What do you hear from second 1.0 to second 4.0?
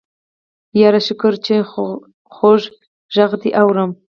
شکر چې خوږ غږ دې اورم.